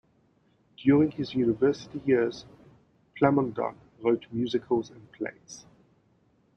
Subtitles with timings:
[0.77, 2.45] During his university years,
[3.15, 5.67] Plamondon wrote musicals and plays.